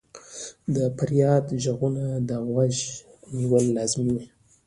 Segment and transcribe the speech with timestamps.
[0.75, 2.75] د فریاد ږغونو ته غوږ
[3.37, 4.25] نیول لازمي وي.